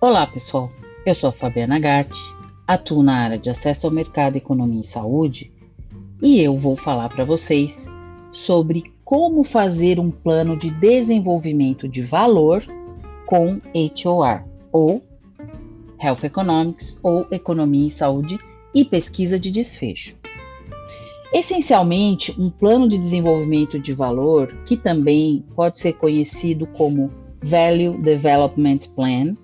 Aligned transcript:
Olá, 0.00 0.28
pessoal. 0.28 0.70
Eu 1.04 1.12
sou 1.12 1.30
a 1.30 1.32
Fabiana 1.32 1.76
Gatti, 1.76 2.20
atuo 2.64 3.02
na 3.02 3.16
área 3.16 3.36
de 3.36 3.50
acesso 3.50 3.84
ao 3.84 3.92
mercado, 3.92 4.36
economia 4.36 4.80
e 4.80 4.86
saúde, 4.86 5.50
e 6.22 6.40
eu 6.40 6.56
vou 6.56 6.76
falar 6.76 7.08
para 7.08 7.24
vocês 7.24 7.84
sobre 8.30 8.92
como 9.04 9.42
fazer 9.42 9.98
um 9.98 10.08
plano 10.12 10.56
de 10.56 10.70
desenvolvimento 10.70 11.88
de 11.88 12.00
valor 12.00 12.64
com 13.26 13.60
HOR, 13.74 14.44
ou 14.70 15.02
Health 16.00 16.22
Economics, 16.22 16.96
ou 17.02 17.26
Economia 17.32 17.88
e 17.88 17.90
Saúde 17.90 18.38
e 18.72 18.84
Pesquisa 18.84 19.36
de 19.36 19.50
Desfecho. 19.50 20.14
Essencialmente, 21.32 22.40
um 22.40 22.50
plano 22.50 22.88
de 22.88 22.98
desenvolvimento 22.98 23.80
de 23.80 23.92
valor, 23.92 24.54
que 24.64 24.76
também 24.76 25.44
pode 25.56 25.80
ser 25.80 25.94
conhecido 25.94 26.68
como 26.68 27.10
Value 27.42 28.00
Development 28.00 28.78
Plan, 28.94 29.36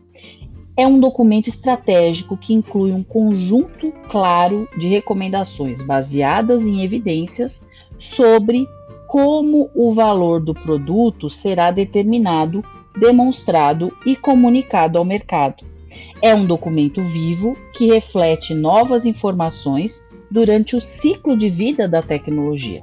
é 0.76 0.86
um 0.86 0.98
documento 0.98 1.48
estratégico 1.48 2.36
que 2.36 2.52
inclui 2.52 2.92
um 2.92 3.02
conjunto 3.02 3.92
claro 4.10 4.68
de 4.76 4.88
recomendações 4.88 5.82
baseadas 5.82 6.62
em 6.62 6.82
evidências 6.82 7.62
sobre 7.98 8.66
como 9.06 9.70
o 9.74 9.92
valor 9.92 10.40
do 10.40 10.52
produto 10.52 11.30
será 11.30 11.70
determinado, 11.70 12.64
demonstrado 12.98 13.96
e 14.04 14.16
comunicado 14.16 14.98
ao 14.98 15.04
mercado. 15.04 15.64
É 16.20 16.34
um 16.34 16.44
documento 16.44 17.00
vivo 17.02 17.56
que 17.74 17.86
reflete 17.86 18.52
novas 18.52 19.06
informações 19.06 20.04
durante 20.28 20.74
o 20.74 20.80
ciclo 20.80 21.36
de 21.36 21.48
vida 21.48 21.86
da 21.86 22.02
tecnologia. 22.02 22.82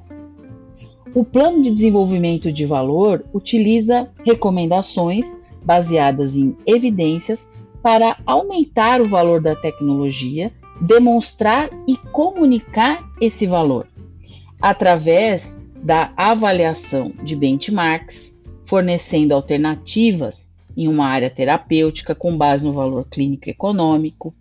O 1.14 1.26
plano 1.26 1.62
de 1.62 1.70
desenvolvimento 1.70 2.54
de 2.54 2.66
valor 2.66 3.26
utiliza 3.34 4.10
recomendações 4.24 5.38
baseadas 5.62 6.38
em 6.38 6.56
evidências 6.66 7.52
para 7.82 8.18
aumentar 8.26 9.02
o 9.02 9.08
valor 9.08 9.42
da 9.42 9.56
tecnologia, 9.56 10.52
demonstrar 10.80 11.70
e 11.88 11.96
comunicar 12.12 13.04
esse 13.20 13.46
valor 13.46 13.88
através 14.62 15.60
da 15.84 16.14
avaliação 16.16 17.12
de 17.24 17.36
benchmarks, 17.36 18.32
fornecendo 18.66 19.34
alternativas 19.34 20.50
em 20.78 20.88
uma 20.88 21.08
área 21.08 21.30
terapêutica 21.30 22.14
com 22.14 22.38
base 22.38 22.64
no 22.64 22.72
valor 22.72 23.06
clínico 23.10 23.50
econômico, 23.50 24.34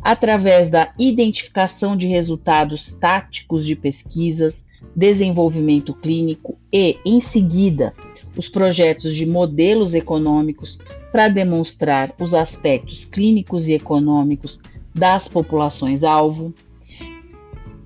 através 0.00 0.70
da 0.70 0.92
identificação 0.98 1.96
de 1.96 2.06
resultados 2.06 2.92
táticos 2.92 3.66
de 3.66 3.74
pesquisas, 3.74 4.64
desenvolvimento 4.94 5.92
clínico 5.94 6.56
e, 6.72 6.98
em 7.04 7.20
seguida, 7.20 7.92
os 8.36 8.48
projetos 8.48 9.14
de 9.14 9.26
modelos 9.26 9.94
econômicos 9.94 10.78
para 11.14 11.28
demonstrar 11.28 12.12
os 12.18 12.34
aspectos 12.34 13.04
clínicos 13.04 13.68
e 13.68 13.72
econômicos 13.72 14.58
das 14.92 15.28
populações-alvo, 15.28 16.52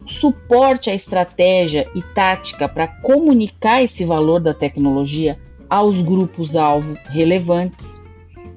suporte 0.07 0.89
à 0.89 0.95
estratégia 0.95 1.87
e 1.95 2.01
tática 2.01 2.67
para 2.67 2.89
comunicar 2.89 3.83
esse 3.83 4.03
valor 4.03 4.41
da 4.41 4.55
tecnologia 4.55 5.39
aos 5.69 6.01
grupos-alvo 6.01 6.97
relevantes, 7.11 8.01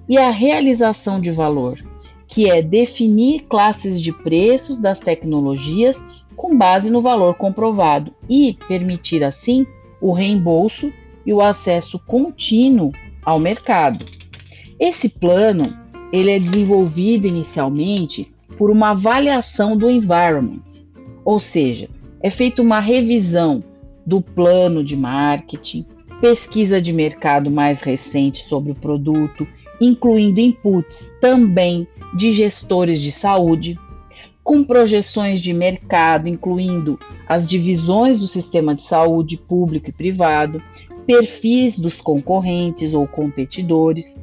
e 0.08 0.18
a 0.18 0.30
realização 0.30 1.20
de 1.20 1.32
valor, 1.32 1.78
que 2.26 2.50
é 2.50 2.62
definir 2.62 3.42
classes 3.50 4.02
de 4.02 4.14
preços 4.14 4.80
das 4.80 5.02
tecnologias 5.02 6.02
com 6.34 6.58
base 6.58 6.90
no 6.90 7.02
valor 7.02 7.36
comprovado 7.36 8.16
e 8.30 8.58
permitir 8.70 9.22
assim 9.22 9.68
o 10.00 10.14
reembolso 10.14 10.94
e 11.26 11.34
o 11.34 11.42
acesso 11.42 12.00
contínuo 12.00 12.94
ao 13.22 13.38
mercado. 13.38 14.21
Esse 14.82 15.08
plano 15.08 15.78
ele 16.12 16.32
é 16.32 16.40
desenvolvido 16.40 17.28
inicialmente 17.28 18.34
por 18.58 18.72
uma 18.72 18.90
avaliação 18.90 19.78
do 19.78 19.92
environment, 19.92 20.66
ou 21.24 21.40
seja, 21.40 21.88
é 22.20 22.32
feita 22.32 22.64
uma 22.64 22.80
revisão 22.80 23.64
do 24.04 24.20
plano 24.24 24.84
de 24.84 24.98
marketing, 24.98 25.86
pesquisa 26.20 26.82
de 26.82 26.92
mercado 26.92 27.52
mais 27.52 27.82
recente 27.82 28.44
sobre 28.46 28.72
o 28.72 28.76
produto, 28.76 29.48
incluindo 29.80 30.40
inputs 30.40 31.14
também 31.22 31.88
de 32.18 32.34
gestores 32.34 33.00
de 33.00 33.12
saúde, 33.12 33.78
com 34.44 34.64
projeções 34.64 35.40
de 35.40 35.54
mercado, 35.54 36.28
incluindo 36.28 36.98
as 37.30 37.46
divisões 37.46 38.18
do 38.18 38.26
sistema 38.26 38.74
de 38.74 38.82
saúde 38.82 39.38
público 39.38 39.92
e 39.92 39.94
privado, 39.94 40.60
perfis 41.06 41.78
dos 41.78 42.02
concorrentes 42.02 42.96
ou 42.96 43.06
competidores, 43.08 44.20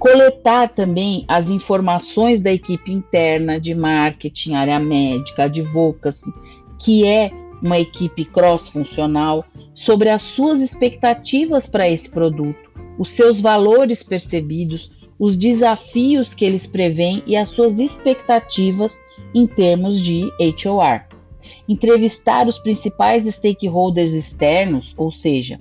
Coletar 0.00 0.70
também 0.70 1.26
as 1.28 1.50
informações 1.50 2.40
da 2.40 2.50
equipe 2.50 2.90
interna 2.90 3.60
de 3.60 3.74
marketing, 3.74 4.54
área 4.54 4.78
médica, 4.78 5.44
advocacy, 5.44 6.32
que 6.78 7.06
é 7.06 7.30
uma 7.62 7.78
equipe 7.78 8.24
cross-funcional, 8.24 9.44
sobre 9.74 10.08
as 10.08 10.22
suas 10.22 10.62
expectativas 10.62 11.66
para 11.66 11.86
esse 11.86 12.08
produto, 12.08 12.70
os 12.98 13.10
seus 13.10 13.42
valores 13.42 14.02
percebidos, 14.02 14.90
os 15.18 15.36
desafios 15.36 16.32
que 16.32 16.46
eles 16.46 16.66
preveem 16.66 17.22
e 17.26 17.36
as 17.36 17.50
suas 17.50 17.78
expectativas 17.78 18.98
em 19.34 19.46
termos 19.46 20.00
de 20.00 20.30
HOR. 20.64 21.04
Entrevistar 21.68 22.48
os 22.48 22.58
principais 22.58 23.26
stakeholders 23.26 24.12
externos, 24.12 24.94
ou 24.96 25.12
seja, 25.12 25.60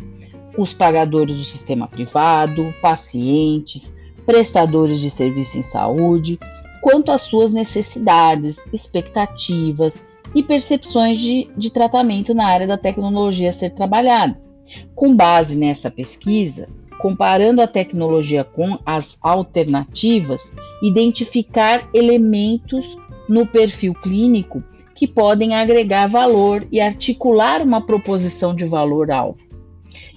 os 0.58 0.74
pagadores 0.74 1.36
do 1.36 1.44
sistema 1.44 1.90
privado, 1.90 2.74
pacientes, 2.82 3.99
prestadores 4.30 5.00
de 5.00 5.10
serviço 5.10 5.58
em 5.58 5.64
saúde, 5.64 6.38
quanto 6.84 7.12
às 7.12 7.22
suas 7.22 7.52
necessidades, 7.52 8.64
expectativas 8.72 10.04
e 10.36 10.44
percepções 10.44 11.18
de, 11.18 11.50
de 11.58 11.72
tratamento 11.72 12.32
na 12.32 12.46
área 12.46 12.68
da 12.68 12.78
tecnologia 12.78 13.50
a 13.50 13.52
ser 13.52 13.72
trabalhada. 13.72 14.40
Com 14.94 15.16
base 15.16 15.56
nessa 15.56 15.90
pesquisa, 15.90 16.70
comparando 17.00 17.60
a 17.60 17.66
tecnologia 17.66 18.44
com 18.44 18.78
as 18.86 19.18
alternativas, 19.20 20.54
identificar 20.84 21.90
elementos 21.92 22.96
no 23.28 23.48
perfil 23.48 23.96
clínico 23.96 24.64
que 24.94 25.08
podem 25.08 25.56
agregar 25.56 26.06
valor 26.06 26.68
e 26.72 26.80
articular 26.80 27.64
uma 27.64 27.84
proposição 27.84 28.54
de 28.54 28.66
valor-alvo. 28.66 29.40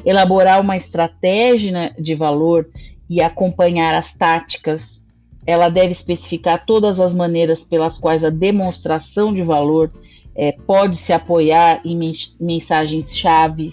Elaborar 0.05 0.61
uma 0.61 0.77
estratégia 0.77 1.95
de 1.99 2.15
valor 2.15 2.69
e 3.13 3.21
acompanhar 3.21 3.95
as 3.95 4.15
táticas. 4.15 5.03
Ela 5.47 5.69
deve 5.69 5.93
especificar 5.93 6.65
todas 6.65 6.99
as 6.99 7.13
maneiras 7.13 7.63
pelas 7.63 7.99
quais 7.99 8.25
a 8.25 8.31
demonstração 8.31 9.35
de 9.35 9.43
valor 9.43 9.93
é, 10.35 10.53
pode 10.53 10.97
se 10.97 11.13
apoiar 11.13 11.83
em 11.85 12.15
mensagens-chave, 12.41 13.73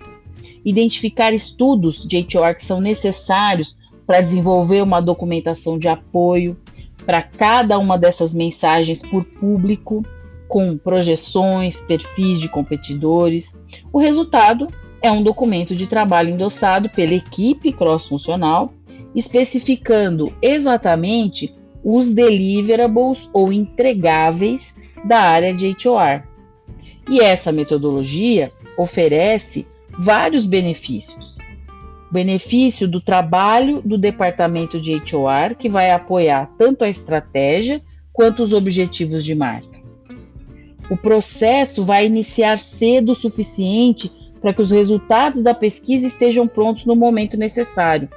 identificar 0.66 1.32
estudos 1.32 2.06
de 2.06 2.18
HR 2.18 2.56
que 2.58 2.66
são 2.66 2.82
necessários 2.82 3.78
para 4.06 4.20
desenvolver 4.20 4.82
uma 4.82 5.00
documentação 5.00 5.80
de 5.80 5.88
apoio 5.88 6.58
para 7.06 7.22
cada 7.22 7.80
uma 7.80 7.98
dessas 7.98 8.34
mensagens 8.34 9.02
por 9.02 9.24
público, 9.24 10.06
com 10.50 10.78
projeções, 10.78 11.78
perfis 11.78 12.42
de 12.42 12.50
competidores. 12.50 13.56
O 13.94 14.00
resultado 14.00 14.68
é 15.02 15.10
um 15.10 15.24
documento 15.24 15.74
de 15.74 15.88
trabalho 15.88 16.30
endossado 16.30 16.90
pela 16.90 17.14
equipe 17.14 17.72
cross-funcional 17.72 18.74
especificando 19.16 20.34
exatamente 20.42 21.54
os 21.84 22.14
deliverables 22.14 23.30
ou 23.34 23.52
entregáveis 23.52 24.76
da 25.06 25.20
área 25.20 25.54
de 25.54 25.68
HR. 25.68 26.24
E 27.10 27.22
essa 27.22 27.52
metodologia 27.52 28.52
oferece 28.78 29.66
vários 29.98 30.46
benefícios. 30.46 31.38
Benefício 32.12 32.88
do 32.88 33.00
trabalho 33.00 33.82
do 33.82 33.98
departamento 33.98 34.80
de 34.80 34.94
HR, 34.96 35.56
que 35.58 35.70
vai 35.70 35.92
apoiar 35.92 36.50
tanto 36.58 36.84
a 36.84 36.90
estratégia 36.90 37.82
quanto 38.12 38.44
os 38.44 38.52
objetivos 38.52 39.24
de 39.24 39.36
marca. 39.36 39.80
O 40.90 40.98
processo 40.98 41.86
vai 41.86 42.06
iniciar 42.06 42.58
cedo 42.58 43.12
o 43.12 43.16
suficiente 43.16 44.12
para 44.42 44.54
que 44.54 44.62
os 44.62 44.72
resultados 44.72 45.44
da 45.44 45.54
pesquisa 45.54 46.08
estejam 46.08 46.48
prontos 46.48 46.86
no 46.86 46.96
momento 46.96 47.38
necessário, 47.38 48.10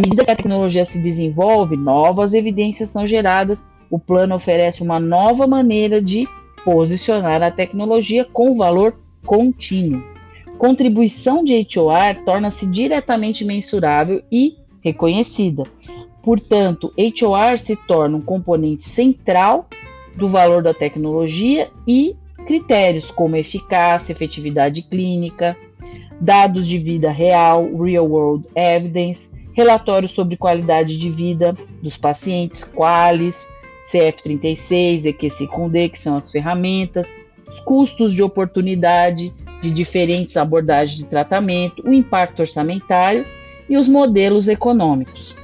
à 0.00 0.02
medida 0.02 0.24
que 0.24 0.30
a 0.30 0.36
tecnologia 0.36 0.82
se 0.86 0.98
desenvolve, 0.98 1.76
novas 1.76 2.32
evidências 2.32 2.88
são 2.88 3.06
geradas. 3.06 3.66
O 3.90 3.98
plano 3.98 4.34
oferece 4.34 4.82
uma 4.82 4.98
nova 4.98 5.46
maneira 5.46 6.00
de 6.00 6.26
posicionar 6.64 7.42
a 7.42 7.50
tecnologia 7.50 8.24
com 8.24 8.56
valor 8.56 8.98
contínuo. 9.26 10.02
Contribuição 10.56 11.44
de 11.44 11.54
HOR 11.54 12.24
torna-se 12.24 12.66
diretamente 12.66 13.44
mensurável 13.44 14.22
e 14.32 14.56
reconhecida. 14.82 15.64
Portanto, 16.22 16.90
HOR 16.96 17.58
se 17.58 17.76
torna 17.76 18.16
um 18.16 18.22
componente 18.22 18.84
central 18.84 19.68
do 20.16 20.28
valor 20.28 20.62
da 20.62 20.72
tecnologia 20.72 21.68
e 21.86 22.16
critérios 22.46 23.10
como 23.10 23.36
eficácia, 23.36 24.12
efetividade 24.12 24.80
clínica, 24.80 25.54
dados 26.18 26.66
de 26.66 26.78
vida 26.78 27.10
real, 27.10 27.68
real 27.76 28.06
world 28.06 28.48
evidence, 28.54 29.28
relatório 29.52 30.08
sobre 30.08 30.36
qualidade 30.36 30.96
de 30.96 31.10
vida 31.10 31.56
dos 31.82 31.96
pacientes, 31.96 32.64
Qualis, 32.64 33.48
CF36, 33.92 35.04
EQC-D, 35.06 35.88
que 35.88 35.98
são 35.98 36.16
as 36.16 36.30
ferramentas, 36.30 37.12
os 37.48 37.60
custos 37.60 38.12
de 38.12 38.22
oportunidade 38.22 39.32
de 39.60 39.70
diferentes 39.70 40.36
abordagens 40.36 40.98
de 40.98 41.06
tratamento, 41.06 41.82
o 41.86 41.92
impacto 41.92 42.40
orçamentário 42.40 43.26
e 43.68 43.76
os 43.76 43.88
modelos 43.88 44.48
econômicos. 44.48 45.34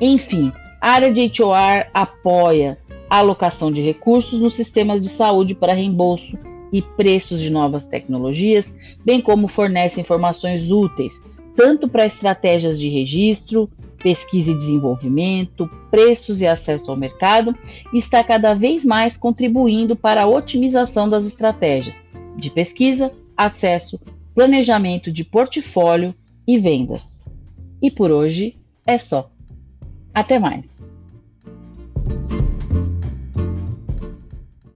Enfim, 0.00 0.52
a 0.80 0.92
área 0.92 1.12
de 1.12 1.30
HOR 1.40 1.86
apoia 1.94 2.78
a 3.08 3.18
alocação 3.18 3.70
de 3.70 3.82
recursos 3.82 4.40
nos 4.40 4.54
sistemas 4.54 5.02
de 5.02 5.08
saúde 5.08 5.54
para 5.54 5.74
reembolso 5.74 6.36
e 6.72 6.80
preços 6.80 7.40
de 7.40 7.50
novas 7.50 7.86
tecnologias, 7.86 8.74
bem 9.04 9.20
como 9.20 9.46
fornece 9.46 10.00
informações 10.00 10.70
úteis 10.70 11.22
tanto 11.56 11.88
para 11.88 12.06
estratégias 12.06 12.78
de 12.78 12.88
registro, 12.88 13.70
pesquisa 14.02 14.50
e 14.50 14.58
desenvolvimento, 14.58 15.68
preços 15.90 16.40
e 16.40 16.46
acesso 16.46 16.90
ao 16.90 16.96
mercado, 16.96 17.56
está 17.92 18.22
cada 18.24 18.54
vez 18.54 18.84
mais 18.84 19.16
contribuindo 19.16 19.94
para 19.94 20.24
a 20.24 20.28
otimização 20.28 21.08
das 21.08 21.26
estratégias 21.26 22.02
de 22.36 22.50
pesquisa, 22.50 23.12
acesso, 23.36 23.98
planejamento 24.34 25.12
de 25.12 25.24
portfólio 25.24 26.14
e 26.46 26.58
vendas. 26.58 27.22
E 27.80 27.90
por 27.90 28.10
hoje 28.10 28.56
é 28.86 28.98
só. 28.98 29.30
Até 30.14 30.38
mais! 30.38 30.72